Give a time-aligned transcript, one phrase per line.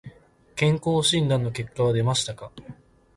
[0.55, 2.51] 健康診断の結果は出ましたか。